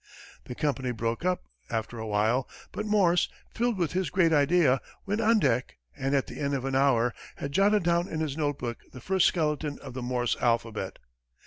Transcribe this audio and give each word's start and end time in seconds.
The 0.45 0.55
company 0.55 0.89
broke 0.89 1.23
up, 1.23 1.43
after 1.69 1.99
a 1.99 2.07
while, 2.07 2.49
but 2.71 2.87
Morse, 2.87 3.29
filled 3.53 3.77
with 3.77 3.91
his 3.91 4.09
great 4.09 4.33
idea, 4.33 4.81
went 5.05 5.21
on 5.21 5.37
deck, 5.37 5.77
and 5.95 6.15
at 6.15 6.25
the 6.25 6.39
end 6.39 6.55
of 6.55 6.65
an 6.65 6.73
hour 6.73 7.13
had 7.35 7.51
jotted 7.51 7.83
down 7.83 8.07
in 8.07 8.19
his 8.19 8.35
notebook 8.35 8.79
the 8.93 8.99
first 8.99 9.27
skeleton 9.27 9.77
of 9.77 9.93
the 9.93 10.01
"Morse 10.01 10.35
alphabet." 10.37 10.97